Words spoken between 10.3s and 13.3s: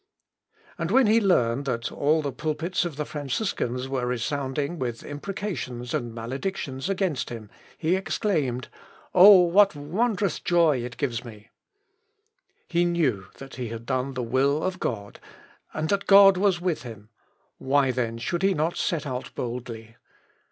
joy it gives me!" He knew